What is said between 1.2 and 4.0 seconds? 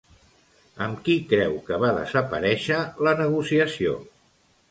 creu que va desaparèixer la negociació?